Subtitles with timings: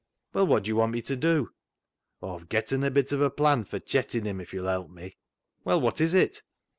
[0.33, 1.51] "Well, what do you want me to do?""
[2.23, 5.17] Aw've getten a bit of a plan fur chettin' him, if yo'll help me.""
[5.63, 6.41] Well, what is it